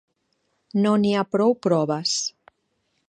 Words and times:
No 0.85 0.93
n'hi 1.03 1.11
ha 1.19 1.25
prou 1.35 1.53
proves. 1.67 2.17